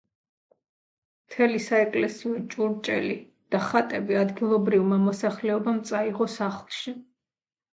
[1.25, 3.17] მთელი საეკლესიო ჭურჭელი
[3.57, 6.97] და ხატები ადგილობრივმა მოსახლეობამ წაიღო სახლში.